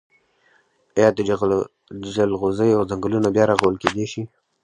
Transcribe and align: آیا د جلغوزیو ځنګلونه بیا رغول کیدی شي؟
آیا 0.97 1.09
د 1.17 1.19
جلغوزیو 2.15 2.87
ځنګلونه 2.89 3.27
بیا 3.35 3.43
رغول 3.51 3.75
کیدی 3.83 4.05
شي؟ 4.11 4.21